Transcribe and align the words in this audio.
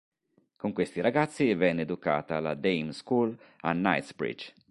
Con 0.57 0.73
questi 0.73 0.99
ragazzi 0.99 1.53
venne 1.53 1.83
educata 1.83 2.35
alla 2.37 2.55
Dame 2.55 2.91
School 2.91 3.37
a 3.59 3.71
Knightsbridge. 3.73 4.53